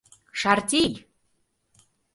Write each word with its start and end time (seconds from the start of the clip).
—Шартий! 0.39 0.91